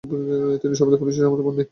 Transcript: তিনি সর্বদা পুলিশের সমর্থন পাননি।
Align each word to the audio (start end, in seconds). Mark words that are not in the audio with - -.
তিনি 0.61 0.73
সর্বদা 0.75 0.99
পুলিশের 1.01 1.23
সমর্থন 1.25 1.45
পাননি। 1.47 1.63